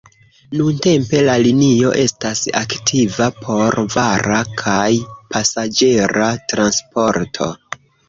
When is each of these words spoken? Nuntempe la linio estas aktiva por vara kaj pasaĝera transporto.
Nuntempe 0.59 1.19
la 1.27 1.35
linio 1.47 1.91
estas 2.05 2.41
aktiva 2.61 3.29
por 3.43 3.79
vara 3.99 4.43
kaj 4.65 4.83
pasaĝera 5.37 6.35
transporto. 6.53 7.57